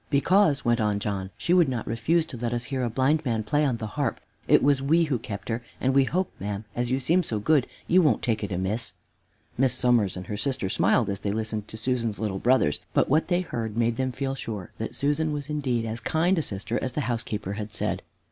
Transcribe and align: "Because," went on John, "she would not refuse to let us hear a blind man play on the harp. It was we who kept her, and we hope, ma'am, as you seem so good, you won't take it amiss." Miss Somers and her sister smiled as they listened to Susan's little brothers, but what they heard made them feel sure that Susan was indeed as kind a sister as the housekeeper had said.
"Because," 0.09 0.65
went 0.65 0.81
on 0.81 0.97
John, 0.97 1.29
"she 1.37 1.53
would 1.53 1.69
not 1.69 1.85
refuse 1.85 2.25
to 2.25 2.37
let 2.37 2.53
us 2.53 2.63
hear 2.73 2.81
a 2.81 2.89
blind 2.89 3.23
man 3.23 3.43
play 3.43 3.63
on 3.63 3.77
the 3.77 3.85
harp. 3.85 4.19
It 4.47 4.63
was 4.63 4.81
we 4.81 5.03
who 5.03 5.19
kept 5.19 5.47
her, 5.49 5.61
and 5.79 5.93
we 5.93 6.05
hope, 6.05 6.31
ma'am, 6.39 6.65
as 6.75 6.89
you 6.89 6.99
seem 6.99 7.21
so 7.21 7.37
good, 7.37 7.67
you 7.87 8.01
won't 8.01 8.23
take 8.23 8.43
it 8.43 8.51
amiss." 8.51 8.93
Miss 9.59 9.75
Somers 9.75 10.17
and 10.17 10.25
her 10.25 10.37
sister 10.37 10.69
smiled 10.69 11.07
as 11.07 11.19
they 11.19 11.31
listened 11.31 11.67
to 11.67 11.77
Susan's 11.77 12.17
little 12.19 12.39
brothers, 12.39 12.79
but 12.95 13.09
what 13.09 13.27
they 13.27 13.41
heard 13.41 13.77
made 13.77 13.97
them 13.97 14.11
feel 14.11 14.33
sure 14.33 14.71
that 14.79 14.95
Susan 14.95 15.31
was 15.33 15.51
indeed 15.51 15.85
as 15.85 15.99
kind 15.99 16.39
a 16.39 16.41
sister 16.41 16.79
as 16.81 16.93
the 16.93 17.01
housekeeper 17.01 17.53
had 17.53 17.71
said. 17.71 18.01